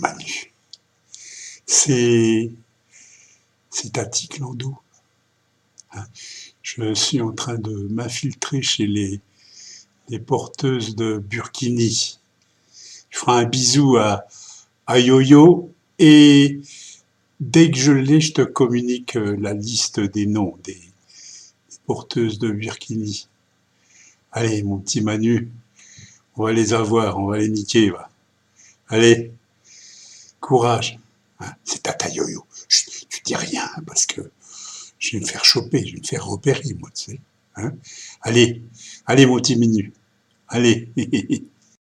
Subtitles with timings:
[0.00, 0.52] Manu.
[1.66, 2.50] C'est,
[3.70, 4.76] c'est Tati Clando.
[5.92, 6.04] Hein.
[6.62, 9.20] Je suis en train de m'infiltrer chez les,
[10.26, 12.18] porteuses de Burkini.
[13.10, 14.26] Je ferai un bisou à,
[14.86, 16.60] à Yo-Yo et
[17.38, 20.80] dès que je l'ai, je te communique euh, la liste des noms des,
[21.86, 23.26] porteuses de Burkini.
[24.30, 25.50] Allez, mon petit Manu,
[26.36, 27.92] on va les avoir, on va les niquer.
[28.88, 29.32] Allez,
[30.40, 30.98] courage.
[31.40, 32.44] Hein, c'est Tata Yo-Yo.
[32.68, 34.30] Tu dis rien parce que
[34.98, 37.20] je vais me faire choper, je vais me faire repérer, moi, tu sais.
[37.56, 37.72] Hein.
[38.22, 38.62] Allez,
[39.06, 39.92] allez, mon petit Minu.
[40.48, 40.90] Allez.